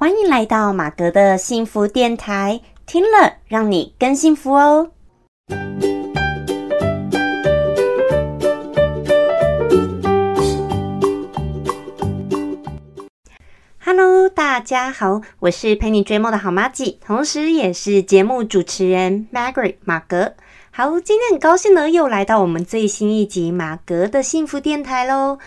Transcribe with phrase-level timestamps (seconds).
[0.00, 4.92] 欢迎来到马格的幸福电台，听了让你更幸福哦。
[13.84, 20.34] Hello，大家好，我是陪你追梦的好妈吉，同时也是节目主持人 Margaret 马格。
[20.70, 25.38] 好，今天很高兴呢，又来到我们最新一集马格的幸福电台喽。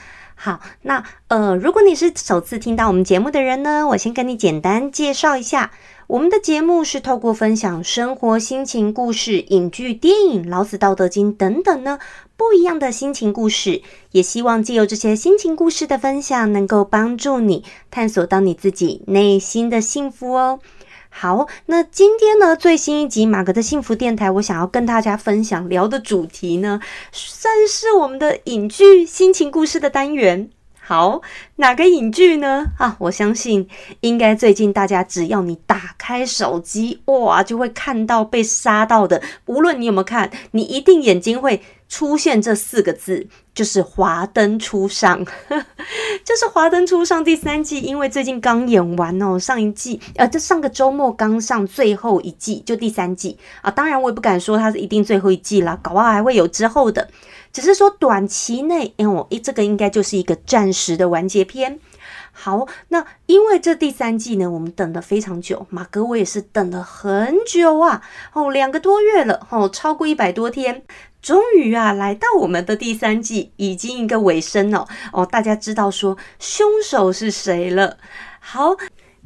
[0.43, 5.69] 好，那呃，如果你是首次听到我们节目的人呢，我先跟你简单介绍一下，
[6.07, 11.99] 我们的节目是透过分享生活心情故事、影剧、电影、老子、道德经等等呢
[12.35, 20.59] 不一样的心情故事，也希望借由这些心情故事的分享，能够帮助你探索到你自己内心的幸福哦。
[21.13, 26.79] 好，那今天呢最新一集马格的幸福电台，我想要跟大家分享聊的主题呢，
[27.11, 30.49] 算是我们的影剧心情故事的单元。
[30.79, 31.21] 好，
[31.57, 32.65] 哪个影剧呢？
[32.77, 33.67] 啊，我相信
[33.99, 39.21] 应该最近大家只要你打开手机，哇，就会看到被杀到的。
[39.45, 41.61] 无论你有没有看，你一定眼睛会
[41.91, 43.27] 出现这四个字。
[43.53, 45.25] 就是《华灯初上》，
[46.23, 53.69] 就是《华灯初上》第三季，因为最近刚演完哦，上一季呃，这上个周末刚上最后一季，就第三季啊。
[53.69, 57.09] 当然，我也不敢说它是一定最后一季了，搞不好还会有之后的。
[57.51, 61.77] 只是说短期内，因为我一这个应该就是一个暂时的完结篇。
[62.31, 70.83] 好，那因为这第三季呢，我们等了非常久，马哥我也是等了很久啊，哦，两个多月了，哦，超过一百多天。
[71.21, 75.25] 终于啊，来到我们的第三季，已经一个尾声了哦。
[75.25, 77.97] 大家知道说凶手是谁了？
[78.39, 78.75] 好，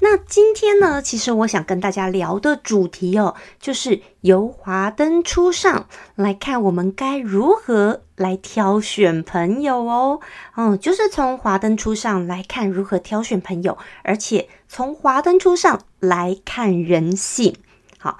[0.01, 10.19] 那今天呢，其实我想跟大家聊的主题哦，就是由华灯初上来看，我们该如何来挑选朋友哦。
[10.57, 17.55] 嗯，就是从华灯初上来看如何挑选朋友，而且从华灯初上来看人性。
[17.97, 18.17] 好。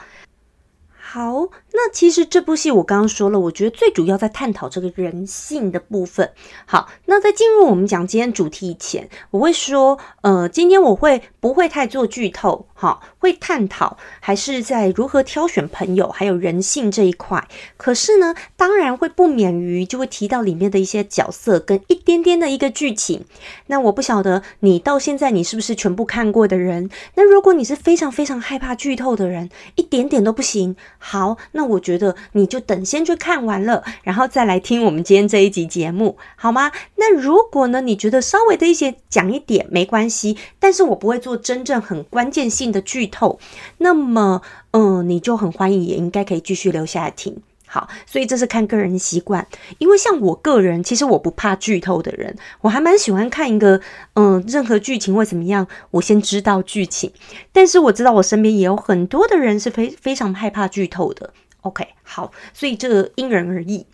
[1.08, 6.32] 好，那其实这部戏我刚刚说了，我觉得最主要在探讨这个人性的部分。
[6.66, 12.66] 好，那在进入我们讲今天主题以前，我会说，呃，今天我会不会太做剧透？
[12.74, 17.46] 好，会探讨还是在如何挑选朋友，还有人性这一块。
[17.76, 23.26] 可是呢，当然会不免于就会提到里面的一些角色跟一点点的一个剧情。
[23.68, 26.90] 那我不晓得你到现在你是不是全部看过的人？
[27.16, 30.76] 那如果你是非常非常害怕剧透的人，一点点都不行。
[30.98, 36.72] 好，那我觉得你就等先去看完了，然后再来听我们今天这一集节目，好吗？
[36.98, 42.66] 那如果呢，你觉得稍微的一些讲一点没关系，但是我不会做真正很关键性。
[42.76, 43.40] 的剧透，
[43.78, 47.38] 那么，嗯，你就很欢迎，也应该可以继续留下来听。
[47.66, 53.80] 好，所以这是看个人习惯，因为像我个人，其实我不怕剧透的人，我还蛮喜欢看一个，
[54.16, 57.12] 嗯，任何剧情会怎么样，我先知道剧情。
[57.54, 61.34] 但是我知道我身边也有很多的人是非非常害怕剧透的。
[61.66, 63.86] OK，好，所以这个因人而异。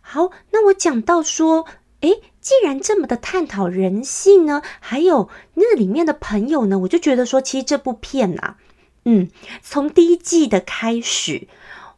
[0.00, 1.66] 好，那我讲到说。
[2.00, 8.54] 诶，既然这么的探讨人性呢，还有那里面的朋友呢，我就觉得说，其实这部片呐，
[9.04, 9.28] 嗯，
[9.62, 11.48] 从第一季的开始，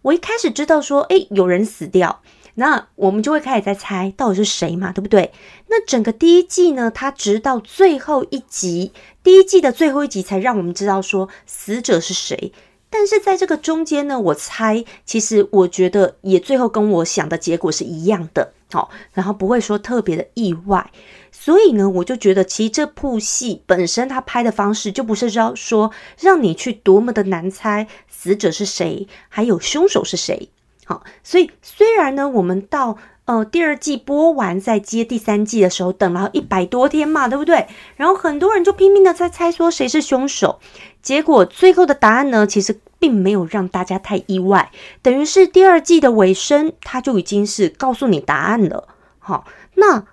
[0.01, 2.23] 我一开始知道说，诶，有人死掉，
[2.55, 5.35] 那我们就会开始在猜到底是谁嘛，对不对？
[5.69, 8.93] 那整个第一季呢，它直到最后一集，
[9.23, 12.55] 第一季的最后一集才让我们知道说死者是谁。
[12.91, 18.53] 但是在这个中间呢，我猜，其实我觉得也最后跟我想的结果是一样的。
[18.73, 20.93] 好，然后不会说特别的意外，
[21.33, 25.91] 所以呢，我就觉得其实这部戏本身它拍的方式就不是要说
[26.21, 30.51] 让你去多么的难猜死者是谁，还有凶手是谁。
[30.85, 37.67] 好，所以虽然呢，我们到呃第二季播完再接第三季的时候，等了一百多天嘛，对不对？
[37.97, 40.61] 然后很多人就拼命的在猜说谁是凶手，
[41.03, 42.81] 结果最后的答案呢，其实。
[43.01, 48.89] 并没有让大家太意外，等于是第二季的尾声，他就已经是告诉你答案了。
[49.19, 49.47] 好，
[49.77, 50.05] 那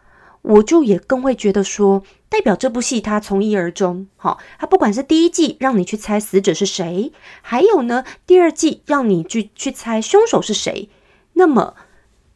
[0.42, 4.08] 我就也更会觉得说，代表这部戏它从一而终。
[4.16, 7.12] 好，它不管是第一季让你去猜死者是谁，
[7.42, 10.90] 还有呢第二季让你去去猜凶手是谁，
[11.34, 11.74] 那么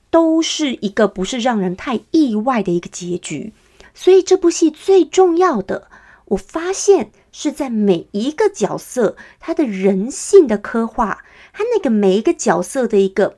[0.10, 3.54] 都是一个不是让人太意外的一个结局。
[3.94, 5.88] 所以这部戏最重要的，
[6.26, 7.14] 我发现。
[7.32, 11.24] 是在每一个角色他的人性的刻画，
[11.54, 13.38] 他那个每一个角色的一个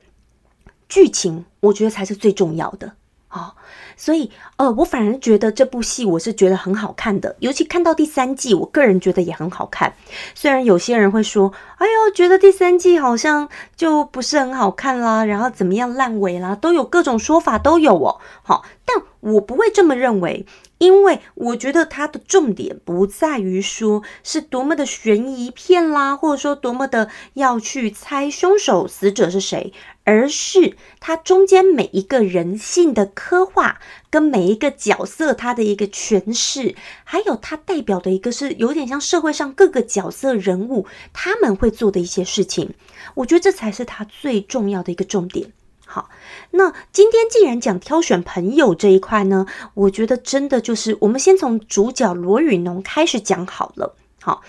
[0.88, 2.92] 剧情，我觉得才是最重要的
[3.30, 3.54] 哦。
[3.96, 9.94] 所以，呃，我反而觉得这部戏我是觉得很好看的，尤其看到第三季，我个人觉得也很好看。
[10.34, 20.44] 虽然有些人会说：“哎呦，觉得第三季好像就不是很好看啦，然后怎么样烂尾啦，都有各种说法都有哦。”好，但我不会这么认为，
[20.78, 29.72] 因为我觉得它的重点不在于说是多么的悬疑片啦，或者说多么的要去猜凶手、死者是谁，
[30.02, 33.78] 而是它中间每一个人性的刻画，
[34.10, 36.74] 跟每一个角色他的一个诠释，
[37.04, 42.74] 还有它代表的一个是有点像社会上各个角色人物他们会做的一些事情。
[43.14, 45.52] 我觉得这才是它最重要的一个重点。
[45.86, 46.08] 好，
[46.52, 53.94] 那今天既然讲挑选朋友这一块呢，我觉得真的就是我们先从主角罗宇农开始讲好了。
[54.22, 54.42] 好，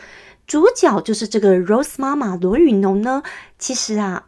[0.48, 3.22] 主角就是这个 Rose 妈妈罗宇农呢，
[3.60, 4.26] 其实啊，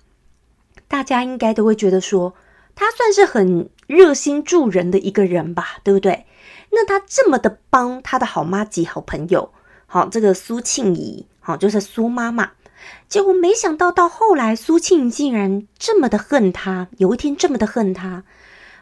[0.87, 2.35] 大家应该都会觉得说，
[2.75, 6.25] 他算是很热心助人的一个人吧，对不对？
[6.71, 9.53] 那他这么的帮他的好妈及好朋友，
[9.85, 12.51] 好，这个苏庆怡，好，就是苏妈妈。
[13.09, 18.23] 结果没想到，到后来苏庆竟然这么的恨他，有一天这么的恨他，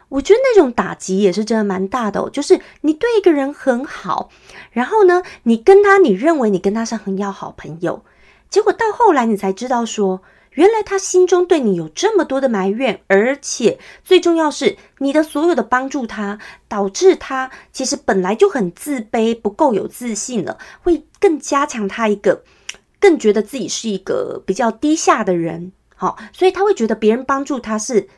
[0.08, 2.28] 我觉得那种打击也是真的蛮大的。
[2.30, 4.30] 就是你对一个人很好，
[4.72, 8.04] 然后呢，你跟他，你认为你跟他是很要好朋友，
[8.50, 10.22] 结果到后来你才知道说，
[10.52, 22.42] 原来他心中对你有这么多的埋怨，而且最重要是你的所有的帮助他，导致他其实本来就很自卑，不够有自信了，会更加强他一个。
[23.06, 28.08] 更觉得自己是一个比较低下的人，好，所以他会觉得别人帮助他是，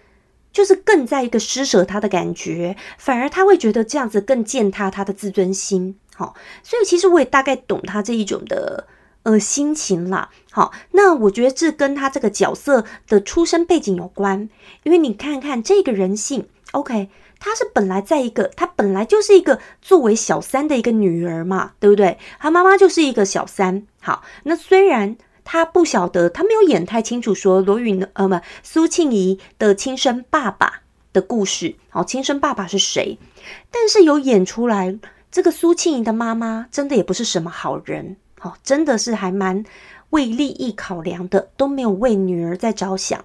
[0.51, 8.87] 就是更在一个施舍他的感觉，反而他会觉得这样子更践踏他的自尊心，好，所以其实我也大概懂他这一种的
[9.25, 14.49] 呃心情啦，好，那我觉得这跟他这个角色的出身背景有关，
[14.85, 17.11] 因为你看看这个人性，OK。
[17.41, 22.19] 她是本来在一个，她本来就是一个作为小三的一个女儿嘛，对不对？
[22.39, 23.87] 她妈妈就是一个小三。
[24.01, 30.83] 好，那虽然她不晓得，她没有演太清楚，说罗宇呃不苏庆怡的亲生爸爸
[31.13, 33.19] 的故事，好，亲生爸爸是谁？
[33.71, 34.99] 但是有演出来，
[35.31, 39.65] 这个苏庆怡的妈妈真的也不是什么好人，好，真的是还蛮
[40.11, 43.25] 为利益考量的，都没有为女儿在着想，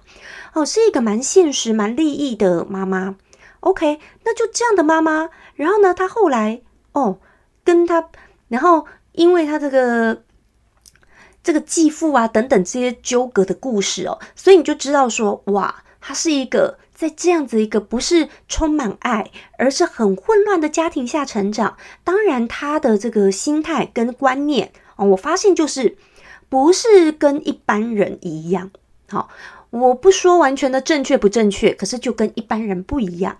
[0.52, 3.16] 哦，是一个蛮现实、蛮利益的妈妈。
[3.64, 6.60] OK，那就这样的妈妈，然后呢，她后来
[6.92, 7.18] 哦，
[7.64, 8.10] 跟她，
[8.48, 10.22] 然后因为她这个
[11.42, 21.78] 这个继父啊等等这些纠葛的故事哦，所以你就知道说，哇，她是一个在这样子一个不是充满爱，而是很混乱的家庭下成长。
[22.04, 25.96] 当然，她的这个心态跟观念哦，我发现就是
[26.50, 28.70] 不是跟一般人一样。
[29.08, 29.30] 好，
[29.70, 33.38] 我不说完全的正确不正确，可是就跟一般人不一样。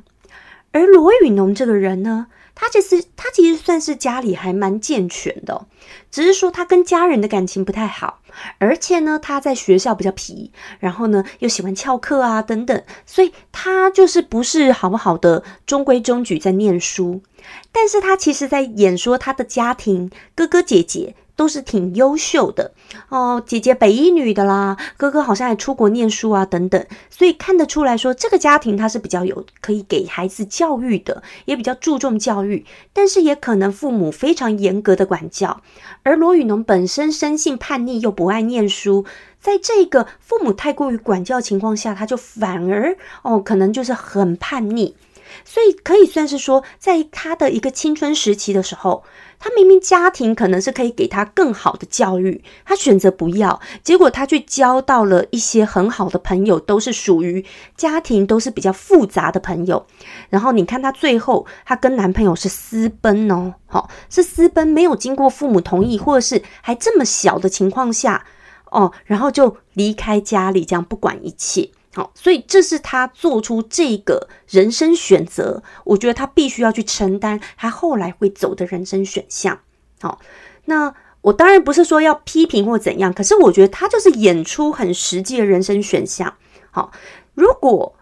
[0.74, 5.68] 而罗宇农这个人呢，他其实他其实算是家里还蛮健全的，
[6.10, 8.20] 只是说他跟家人的感情不太好，
[8.58, 10.50] 而且呢他在学校比较皮，
[10.80, 17.22] 然后呢又喜欢翘课啊等等，所以他就是不是好不好的中规中矩在念书，
[17.70, 21.14] 但是他其实在演说他的家庭哥哥姐姐。
[21.36, 22.72] 都是挺优秀的。
[23.08, 35.62] 哦，姐姐北一女的啦，哥哥好像还出国念书啊，等等，所以看得出来说这个家庭他是比较有可以给孩子教育的，也比较注重教育，但是也可能父母非常严格的管教，
[36.02, 39.04] 而罗宇农本身生性叛逆又不爱念书，
[39.40, 44.96] 在这个父母太过于管教情况下，他就反而哦，可能就是很叛逆。
[45.44, 49.02] 所以可以算是说，在他的一个青春时期的时候，
[49.44, 57.44] 他明明家庭可能是可以给他更好的教育，他选择不要，结果他去交到了一些很好的朋友，都是属于
[57.76, 59.84] 家庭都是比较复杂的朋友。
[60.30, 68.24] 然后你看他最后，他跟男朋友是私奔哦，好是私奔，没有经过父母同意，或者是还这么小的情况下
[68.70, 71.68] 哦，然后就离开家里，这样不管一切。
[71.94, 79.60] 好，所以这是他做出这个人生选择，我觉得他必须要去承担他后来会走的人生选项。
[80.00, 80.18] 好，
[80.64, 86.34] 那我当然不是说要批评或怎样，可是我觉得他就是演出很实际的人生选项。
[86.72, 86.90] 好，
[87.34, 87.94] 如果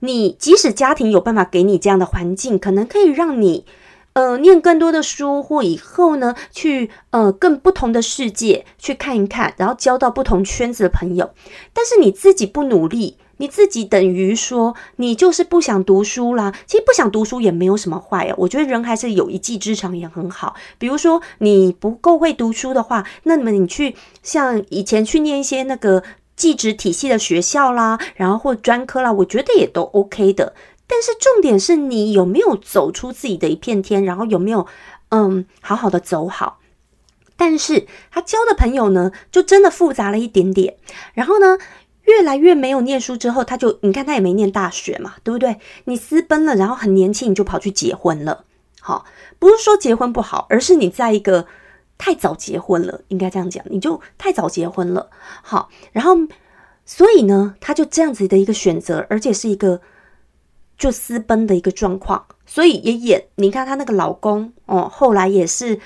[0.00, 3.64] 你即使家庭有办法给你这样的环境，可能可以让你
[4.14, 11.32] 呃念更多的书，或以后呢去呃更不同的世界去看一看，然后交到不同圈子的朋友，
[11.72, 13.18] 但是你自己不努力。
[13.38, 16.54] 你自己等于说，你就是不想读书啦。
[16.66, 20.54] 其实不想读书也没有什么坏呀，我觉得人还是有一技之长也很好。
[20.78, 26.02] 比如说你不够会读书的话，那么你去像以前去念一些那个
[26.34, 30.54] 技职体系的学校啦，然后或专科啦，我觉得也都 OK 的。
[30.86, 34.66] 但是重点是你有没有走出自己的一片天，然后有没有
[35.10, 36.60] 嗯好好的走好。
[37.36, 40.76] 但是他交的朋友呢，就真的复杂了一点点。
[41.12, 41.58] 然后呢？
[42.06, 45.58] 越来越没有念书之后，他就你看他也没念大学嘛，对不对？
[45.84, 48.44] 你私奔了，然后很年轻你就跑去结婚了，
[48.80, 49.04] 好，
[49.38, 51.46] 不是说结婚不好，而是你在一个
[51.98, 55.10] 太早结婚了，应该这样讲，你就太早结婚了。
[55.42, 56.16] 好，然后
[56.84, 59.80] 所以呢，他就这样子的一个选择，而且是一个
[60.78, 65.80] 就私奔的一个状况，所以也演你看她那个老公哦，后来也是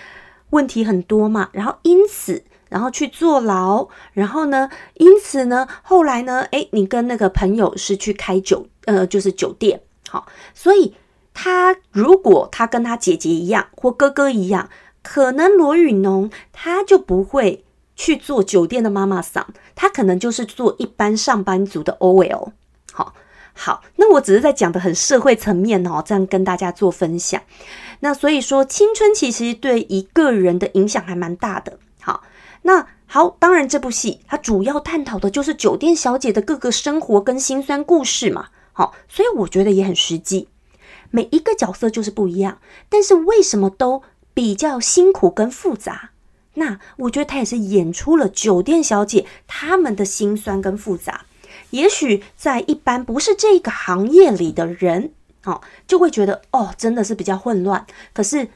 [0.51, 2.45] 问题很多嘛，然后因此。
[2.71, 4.71] 然后去坐牢，然后呢？
[4.95, 6.41] 因此呢，后来呢？
[6.53, 10.27] 诶，你跟那个朋友是去开酒，呃，就是酒店，好。
[10.55, 10.95] 所以
[11.35, 14.71] 他如果他跟他姐姐一样，或哥哥一样，
[15.03, 17.65] 可能罗宇农他就不会
[17.97, 22.53] 去做酒店的妈妈桑，他可能就是做一般上班族的 OL。
[22.93, 23.15] 好，
[23.53, 27.43] 好，那我只是在讲的很社会层面哦，这样跟大家做分享。
[27.99, 31.79] 那所以说，青春其实对一个人的影响还蛮大的。
[32.63, 38.49] 那好，当然这部戏它主要探讨的就是酒店小姐的各个生活跟辛酸故事嘛。
[38.73, 40.49] 好，所以我觉得也很实际。
[41.11, 44.03] 每一个角色就是不一样，但是为什么都
[44.33, 46.11] 比较辛苦跟复杂？
[46.55, 51.27] 那我觉得他也是演出了酒店小姐他们的辛酸跟复杂。
[51.71, 55.13] 也许在一般不是这个行业里的人，
[55.45, 57.85] 哦，就会觉得哦，真的是比较混乱。
[58.13, 58.49] 可是，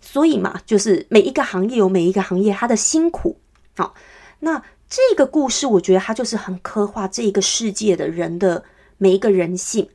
[0.00, 3.38] 所以嘛，就是每一个行业有每一个行业它的辛苦。
[3.76, 3.94] 好，
[4.40, 8.64] 那这个故事，我觉得它就是很刻画这个世界的人的
[8.98, 9.88] 每一个人性。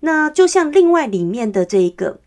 [0.00, 2.18] 那就像另外里面的这个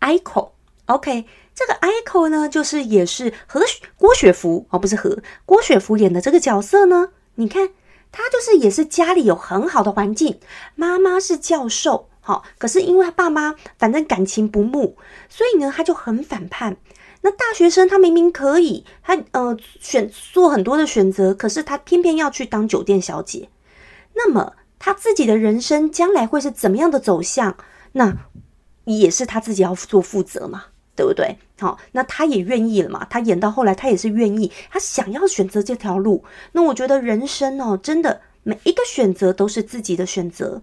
[0.00, 3.60] Ico，OK，这个 Ico 呢，就是也是和
[3.96, 7.10] 郭雪芙哦，不是和郭雪芙演的这个角色呢。
[7.34, 7.70] 你看，
[8.12, 10.38] 他就是也是家里有很好的环境，
[10.76, 14.96] 妈妈是教授，好，可是因为他爸妈反正感情不睦，
[15.28, 16.76] 所以呢，他就很反叛。
[17.24, 23.48] 那大学生他明明可以，他呃选做很多的选择，可是他偏偏要去当酒店小姐。
[24.12, 27.56] 那么他自己的人生将来会是怎么样的走向？
[27.92, 28.14] 那
[28.84, 31.38] 也是他自己要做负责嘛，对不对？
[31.58, 33.06] 好，那他也愿意了嘛？
[33.08, 36.22] 他演到后来，他也是愿意，他想要选择这条路。
[36.52, 40.60] 那我觉得人生哦，真的每一个选择都是自己的选择。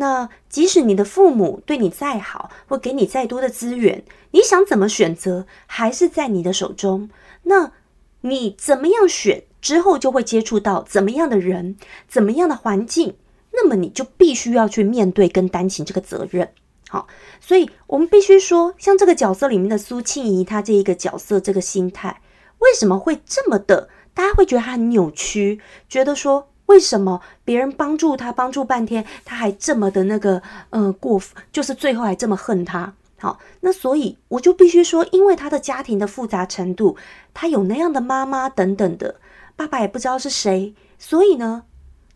[0.00, 7.10] 那即使你的父母对你再好，或给你再多的资源，你想怎么选择，还是在你的手中。
[7.42, 7.72] 那
[8.20, 11.76] 你怎么样选之后，就会接触到怎么样的人，
[12.06, 13.16] 怎么样的环境，
[13.50, 16.52] 那么你就必须要去面对跟担起这个责任。
[16.88, 17.08] 好，
[17.40, 22.20] 所以我们必须说，像这个角色里面的苏庆怡，她这一个角色，这个心态
[22.60, 23.88] 为什么会这么的？
[24.14, 26.50] 大家会觉得她很扭曲，觉得说。
[26.68, 31.20] 为什么别人帮助他帮助半天，他还这么的那个呃过，
[31.50, 32.94] 就是最后还这么恨他？
[33.18, 36.96] 好，那所以我就必须说，因为他的家庭的复杂程度，
[37.34, 39.16] 他有那样的妈妈等等的，
[39.56, 41.64] 爸爸也不知道是谁，所以呢，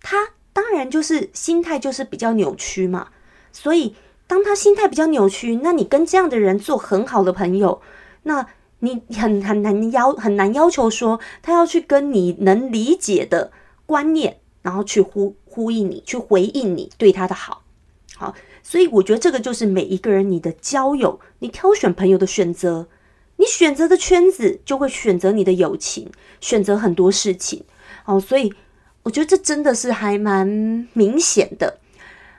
[0.00, 3.08] 他当然就是心态就是比较扭曲嘛。
[3.50, 7.82] 所以当他心态比较扭曲，那你跟这样的人做很好的朋友，
[8.22, 8.46] 那
[8.80, 13.50] 你很很难要很难要求说他要去跟你能理解的
[13.86, 14.38] 观念。
[14.62, 17.62] 然后去呼呼应你，去回应你对他的好，
[18.16, 22.86] 好，所以我觉得这个就是每一个人你的交友，你挑选朋友的选择，
[23.36, 27.64] 你选择的圈子就会选择你的友情，选择很多事情，
[28.04, 28.54] 哦，所以
[29.02, 30.46] 我觉得这真的是还蛮
[30.92, 31.78] 明显的。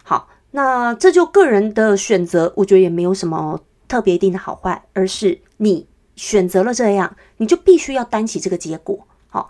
[0.04, 9.50] 好，那这就个人的选择，我觉得也没有什么特别一定的好坏，而是你选择了这样，你就必须要担起这个结果，好。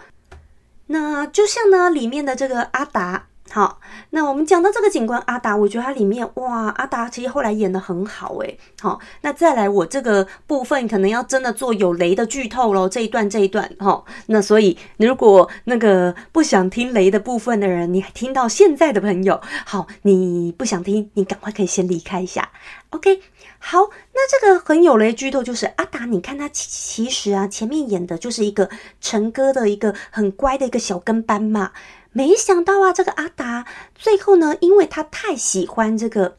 [0.87, 8.57] 那就像呢，里面的这个阿达，好，那我们讲到这个警官阿达，我觉得他里面哇，阿达其实后来演的很好诶。
[8.81, 22.49] 好，那再来我这个部分可能要真的做有雷的剧透喽，这一段这一段，哈，那所以如果那个不想听雷的部分的人，你听到现在的朋友，好，你不想听，你赶快可以先离开一下
[22.89, 23.21] ，OK。
[23.65, 31.71] 好，那这个很有雷剧透，就是阿达，你看他其其实啊，前面演的就是一个陈哥的一个很乖的一个小跟班嘛，
[32.11, 33.65] 没想到啊，这个阿达
[33.95, 36.37] 最后呢，因为他太喜欢这个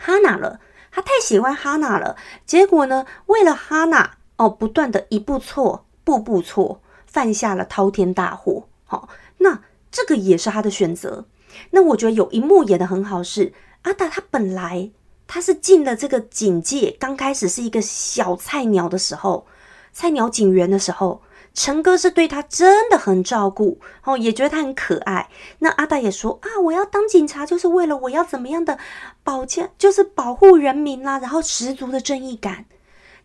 [0.00, 0.58] 哈娜了，
[0.90, 8.66] 他太喜欢哈娜了，结果呢，为了哈娜哦，不断的一步错，步步错，犯下了滔天大祸。
[8.86, 9.60] 好，那
[9.90, 11.26] 这个也是他的选择。
[11.72, 14.90] 那我觉得有一幕演的很好，是阿达他本来。
[15.26, 19.46] 他是进了这个警界，刚开始是一个小菜鸟的时候，
[19.92, 21.22] 菜鸟警员的时候，
[21.54, 25.28] 陈哥是对他真的很照顾，哦，也觉得他很可爱。
[25.60, 28.78] 那阿大也说啊，我要当警察就是为了我要怎么样的
[29.22, 32.66] 保健，就是保护人民啦，然后十足的正义感。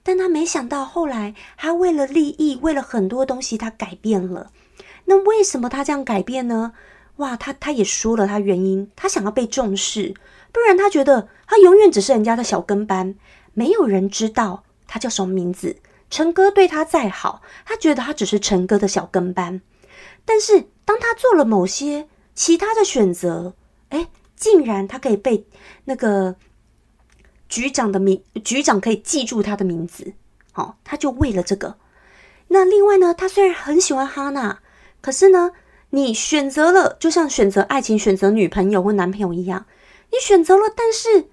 [0.04, 4.52] 但他没想到后来，他为了利益，为了很多东西，他改变了。
[5.06, 6.72] 那为什么他这样改变呢？
[7.18, 10.14] 哇，他他也说了他原因，他想要被重视。
[10.58, 13.14] 不然他觉得他永远只是人家的小跟班，
[13.54, 15.78] 没有人知道他叫什么名字。
[16.10, 19.62] 陈哥对他再好，他觉得他只是陈哥的小跟班。
[20.26, 23.54] 但是当他做了某些其他的选择，
[23.90, 25.46] 哎，竟然他可以被
[25.86, 26.36] 那个
[27.48, 30.14] 局长的名，局长可以记住他的名字。
[30.52, 31.78] 好，他就为了这个。
[32.48, 34.60] 那另外呢，他虽然很喜欢哈娜，
[35.02, 35.52] 可是呢，
[35.92, 39.66] 你选择了，就像选择爱情、选择女朋友或男朋友一样，
[40.18, 41.30] 你选择了，但是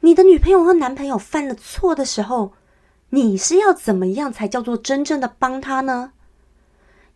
[0.00, 2.54] 你的女朋友和男朋友犯了错的时候。
[3.10, 6.12] 你是要怎么样才叫做真正的帮他呢？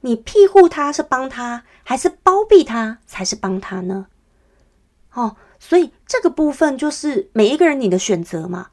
[0.02, 4.06] 你庇护他是帮他，还是包庇他才是帮他呢？
[5.14, 8.68] 哦，所以这个部分就是每一个人你的选择嘛。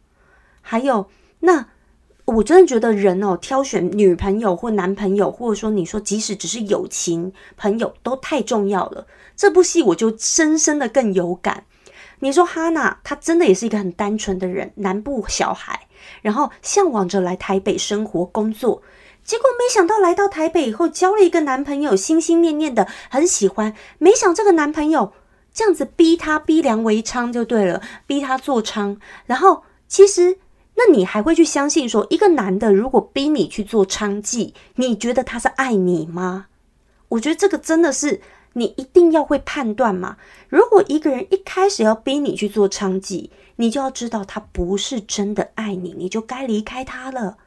[0.61, 1.69] 还有，那
[2.25, 9.07] 我真的觉得人哦，挑选女朋友或男朋友，或者说你说即使只是友情朋友，都太重要了。
[9.35, 11.65] 这部戏我就深深的更有感。
[12.19, 15.87] 你说哈娜，她真的也是一个很单纯的人，南部小孩，
[16.21, 18.81] 然后向往着来台北生活工作，
[19.23, 25.13] 结果没想到来到台北以后，交了一个男朋友，心心念念的很喜欢，没想这个男朋友
[25.53, 28.97] 这样子逼她逼良为娼就对了，逼她做娼，
[29.27, 30.39] 然后其实
[30.75, 36.47] 那你还会去相信说，一个男的如果逼你去做娼妓，你觉得他是爱你吗？
[37.09, 38.21] 我觉得这个真的是。
[38.53, 40.17] 你一定要会判断嘛？
[40.49, 47.37] 如果一个人一开始要逼你去做娼妓，你就要知道他不是真的爱你，你就该离开他了。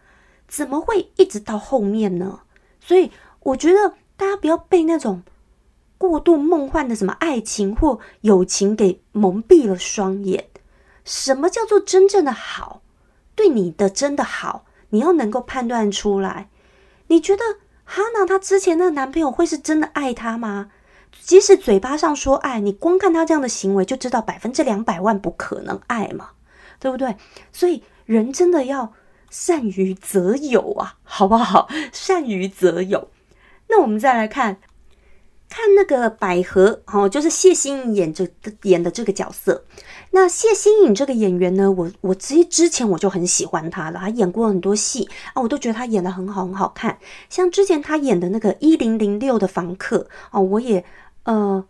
[0.47, 2.40] 怎么会一直到后面呢？
[2.80, 5.23] 所以我觉得大家不要被那种
[5.99, 10.47] 过度梦幻的什么爱情或友情给蒙蔽了双眼。
[11.04, 12.83] 什么叫做真正的好？
[13.35, 16.50] 对你的真的好，你要能够判断出来。
[17.07, 17.42] 你觉得
[17.85, 20.71] 哈娜她之前那个男朋友会是真的爱她吗？
[21.12, 26.31] 即使嘴巴上说爱你，光看他这样的行为就知道百分之两百万不可能爱嘛，
[26.79, 27.17] 对不对？
[27.52, 28.93] 所以人真的要
[29.31, 31.69] 善于择友啊，好不好？
[31.93, 33.09] 善于择友。
[33.69, 34.59] 那我们再来看
[35.50, 38.26] 看那个百合，哦，就是谢欣颖演着
[38.63, 39.65] 演的这个角色。
[40.13, 46.99] 那谢欣颖这个演员呢，我我之之前我就很喜欢她了，她演过很多戏啊，我都觉得她演的很好，很好看。
[47.28, 50.82] 像之前她演的那个一零零六的房客哦，我也。
[51.25, 51.63] 呃，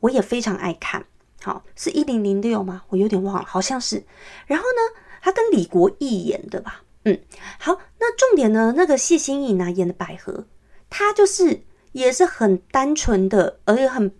[0.00, 1.06] 我也非常爱看，
[1.42, 2.82] 好是一零零六吗？
[2.90, 4.04] 我有点忘了，好像是。
[4.46, 6.82] 然后呢，他跟李国毅演的吧？
[7.06, 7.18] 嗯，
[7.58, 10.44] 好，那重点呢，那个谢欣颖呢演的百合，
[10.90, 14.12] 她就是也是很单纯的，而且很，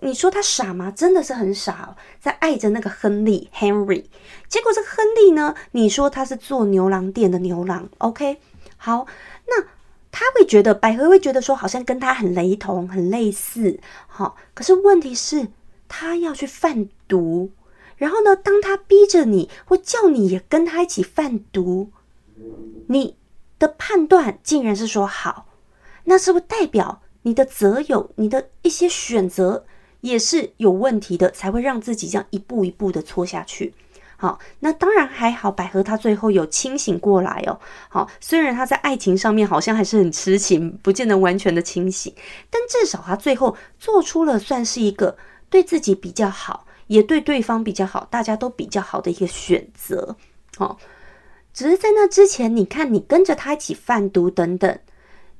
[0.00, 0.90] 你说他傻吗？
[0.90, 4.06] 真的是很傻，在爱着那个亨利 Henry。
[4.48, 8.38] 结果这个亨利呢，你说他是做牛郎店的牛郎，OK？
[8.76, 9.06] 好，
[9.46, 9.64] 那。
[10.12, 14.36] 他会觉得百合会觉得说好像跟他很雷同、很类似，好。
[14.54, 15.46] 可是问题是，
[15.86, 17.52] 他要去贩毒，
[17.96, 21.92] 然后呢，当他逼着你或叫你也跟他一起贩毒，
[22.88, 23.16] 你
[23.60, 25.46] 的判断竟然是说好，
[26.10, 29.64] 那是不是代表你的择友、你的一些选择
[30.00, 33.72] 也是有问题的，才会让自己这样一步一步的错下去？
[34.16, 37.60] 好，那当然还好，百合她最后有清醒过来哦。
[37.88, 42.12] 好，虽然她在爱情上面好像还是很痴情，不见得完全的清醒，
[42.50, 45.16] 但至少她最后做出了算是一个
[45.48, 50.16] 对自己比较好，也对对方比较好，大家都比较好的一个选择。
[50.56, 50.76] 好，
[51.54, 54.78] 只是在那之前，你看你跟着他一起贩毒等等，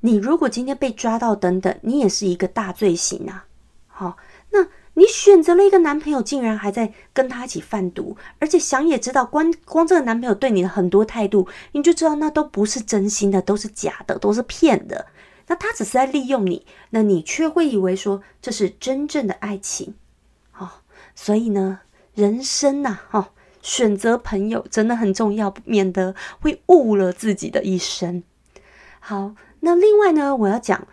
[0.01, 3.47] 你如果今天被抓到等等，你也是一个大罪行啊。
[3.87, 4.17] 好，
[4.51, 4.69] 那。
[4.95, 15.07] 你选择了一个男朋友，竟然还在跟他一起贩毒，而且想也知道，光光这个男朋友对你的很多态度，你就知道那都不是真心的，都是假的，都是骗的。
[15.47, 19.95] 那他只是在利用你，那你却会以为说这是真正的爱情，
[20.59, 20.69] 哦，
[21.15, 21.81] 所以呢，
[22.13, 23.31] 人生呐，哈，
[23.63, 28.23] 选择朋友真的很重要，免得会误了自己的一生。
[28.99, 30.87] 好，那另外呢，我要讲，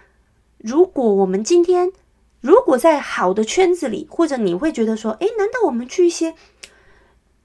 [0.57, 1.91] 如果我们今天。
[2.39, 6.35] 如果在好的圈子里，或者你会觉得说，诶，难道我们去一些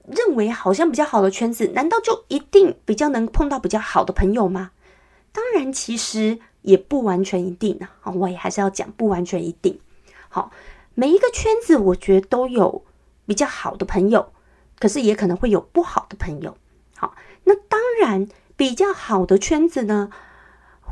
[0.07, 4.73] 认为好像比较好的圈子，难道就一定比较能碰到比较好的朋友吗？
[5.33, 8.13] 当然，其实也不完全一定啊。
[8.13, 9.81] 我也还是要讲，不完全一定。
[10.29, 10.53] 好，
[10.95, 12.85] 每一个圈子，我觉得都有
[13.25, 14.31] 比较好的朋友，
[14.79, 16.57] 可是也可能会有不好的朋友。
[16.95, 20.11] 好，那当然，比较好的圈子呢，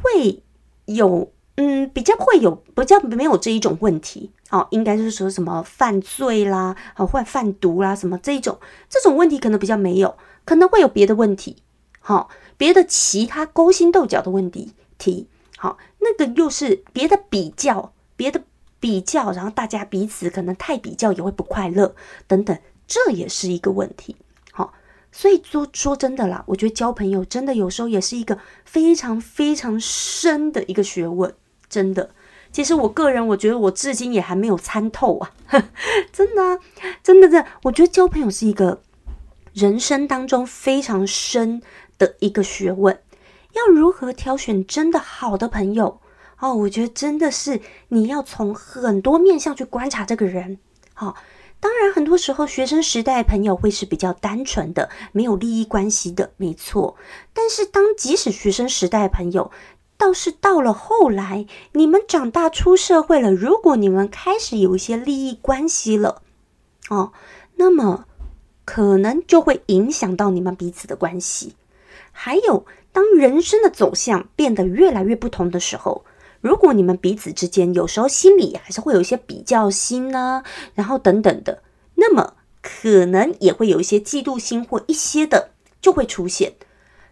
[0.02, 0.42] 会
[0.86, 1.32] 有。
[1.56, 8.58] 嗯，比较会有，比较没有这一种问题哦，应该是说什么犯罪啦，啊，或贩毒啦，什么这一种，
[8.88, 11.56] 这种问题可能比较没有，可能会有别的问题，
[11.98, 18.42] 好，别的其他勾心斗角的问题提，好，那个又是别的比较，别的
[18.78, 21.94] 比较，然后大家彼此可能太比较也会不快乐
[22.26, 24.16] 等等，这也是一个问题，
[25.12, 31.34] 所以说说真的啦，我觉得交朋友真的有时候也是一个非常非常深的一个学问，
[31.68, 32.10] 真的。
[32.52, 35.32] 其实我个人我觉得我至今也还没有参透啊，
[36.12, 36.58] 真的，
[37.02, 38.82] 真的的，我觉得交朋友是一个
[39.52, 41.62] 人生当中非常深
[41.96, 43.00] 的一个学问。
[43.52, 46.00] 要如何挑选真的好的朋友？
[46.38, 50.58] 哦，我觉得真的是你要从很多面向去观察这个人。
[50.94, 51.14] 好，
[51.60, 56.96] 当然很多时候学生时代朋友会是比较单纯的，没有利益关系的，没错。
[57.34, 59.50] 但是当即使学生时代朋友，
[59.98, 66.22] 倒是到了后来，你们长大出社会了，如果你们开始有一些利益关系了，
[66.88, 67.12] 哦，
[67.56, 68.06] 那么
[68.64, 71.56] 可能就会影响到你们彼此的关系。
[72.10, 76.04] 还有，当人生的走向变得越来越不同的时候。
[76.40, 80.42] 如果你们彼此之间有时候心里还是会有一些比较心呢，
[80.74, 81.62] 然后等等的，
[81.96, 85.50] 那么可能也会有一些嫉妒心或一些的
[85.82, 86.54] 就会出现。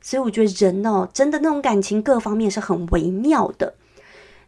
[0.00, 3.74] 所以我觉得人哦，真的那种感情各方面是很微妙的。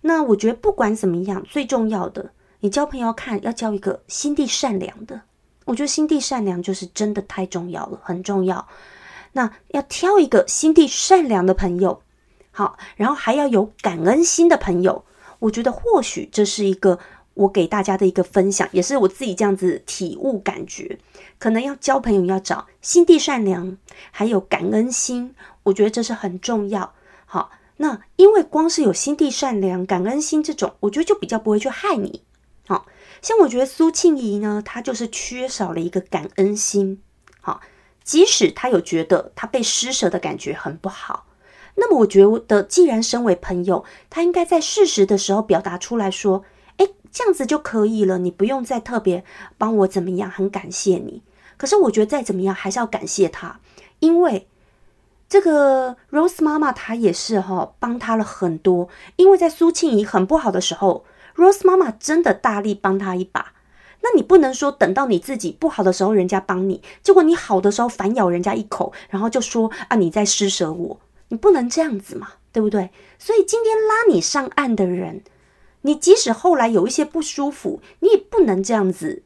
[0.02, 5.20] 那我觉得不管怎么样，最重要的，你交朋友看要交一个心地善良的。
[5.66, 8.66] 我觉得心地善良就是真的太重要了，很重要。
[9.32, 12.00] 那要挑一个心地善良的朋友。
[12.60, 15.06] 好，然后还要有感恩心的朋友，
[15.38, 16.98] 我觉得或许这是一个
[17.32, 20.98] 我给大家的一个分享，也是我自己这样子体悟感觉。
[21.38, 23.78] 可能要交朋友要找心地善良，
[24.10, 26.92] 还有感恩心，我觉得这是很重要。
[27.24, 32.24] 好，那因为光是有心地善良、感恩心这种，我觉得就比较不会去害你。
[32.66, 32.84] 好
[33.22, 37.00] 像我觉得苏庆怡呢，她就是缺少了一个感恩心。
[37.40, 37.62] 好，
[38.04, 41.24] 即使她有觉得她被施舍的感觉很不好。
[41.76, 46.44] 那么我觉得，既然身为朋友，他应该在适时的时候表达出来说
[46.78, 49.24] ：“哎，这样子就可以了，你不用再特别
[49.56, 51.22] 帮我怎么样，很感谢你。”
[51.56, 53.60] 可是我觉得再怎么样还是要感谢他，
[53.98, 54.46] 因为
[55.28, 58.88] 这个 Rose 妈妈她也是哈帮他了很多。
[59.16, 61.04] 因为在苏庆怡很不好的时候
[61.36, 63.52] ，Rose 妈妈真的大力帮他一把。
[64.02, 70.98] 那你不能说等到你自己不好的时候人家帮你，结果你好的时候反咬人家一口，然后就说啊你在施舍我。
[71.30, 72.90] 你不能这样子嘛，对不对？
[73.18, 75.22] 所以今天拉你上岸的人，
[75.80, 79.22] 你即使后来有一些不舒服，你也不能这样子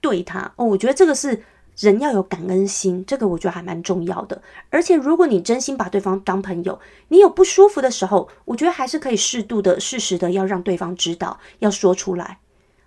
[0.00, 0.66] 对他哦。
[0.66, 1.44] 我觉得这个是
[1.78, 4.42] 人要有感恩心，这个我觉得还蛮重要的。
[4.70, 12.38] 而且如果你真心把对方当朋友，你有不舒服的时候，我觉得还是可以适度的、适时的要让对方知道，要说出来。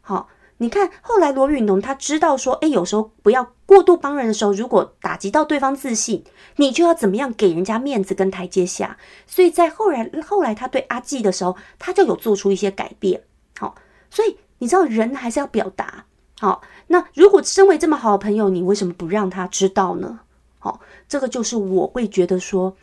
[0.01, 0.29] 好。
[0.61, 6.23] 你看，后来罗宇农他知道说，哎，有时候不要过度帮人的时候，如果打击到对方自信，
[6.57, 8.97] 你就要怎么样给人家面子跟台阶下。
[9.25, 13.23] 所以在后来后来他对阿纪的时候，他就有做出一些改变。
[13.57, 13.75] 好，
[14.09, 16.05] 所以你知道人还是要表达。
[16.41, 20.19] 好，那如果身为这么好的朋友，你为什么不让他知道呢？
[20.59, 22.75] 好，这个就是我会觉得说，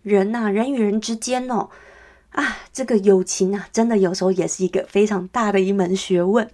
[0.00, 1.68] 人呐，人与人之间哦，
[2.32, 6.50] 啊，这个友情啊，真的有时候也是一个非常大的一门学问。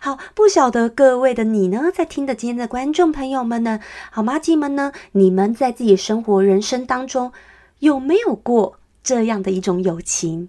[0.00, 7.32] 好，不晓得各位的你呢，在听的今天的观众朋友们呢，好吗鸡们呢，你们在自己生活人生当中
[7.80, 10.48] 有没有过这样的一种友情？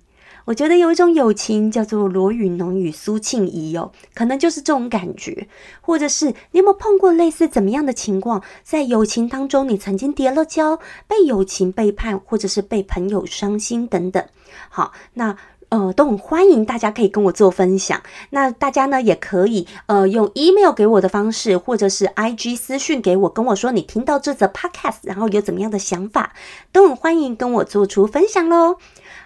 [0.50, 5.48] 我觉得有一种友情叫做罗宇农与苏庆怡哦，可能就是这种感觉，
[5.80, 8.42] 或者是你有没有碰过类似怎么样的情况？
[8.64, 14.26] 在友情当中，你曾经跌了跤，被友情背叛，或者是被朋友伤心等等。
[14.70, 15.38] 好，那。
[15.70, 18.02] 呃，都很欢迎大家可以跟我做分享。
[18.32, 26.34] 那大家呢，也可以呃用 email 给我的方式，或者是 IG 私讯给我，跟我说你听到这则 podcast，然后有怎么样的想法，
[26.72, 28.78] 都很欢迎跟我做出分享喽。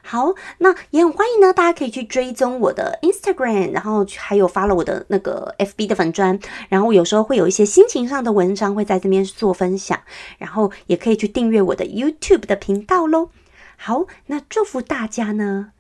[0.05, 9.97] 好，那也很欢迎呢，大家可以去追踪我的 Instagram，然后还有发了我的那个 FB 的粉砖，然后有时候会有一些心情上的文章会在这边做分享，
[10.37, 13.29] 然后也可以去订阅我的 YouTube 的频道喽。
[13.77, 15.71] 好，那祝福大家呢。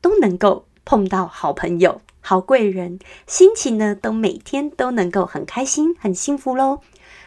[0.00, 6.80] 都能够碰到好朋友、好贵人，心情呢都每天都能够很开心、很幸福喽。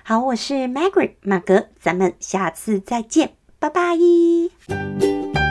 [0.03, 5.42] 好，我是 Maggie 马格，咱们下次再见，拜拜。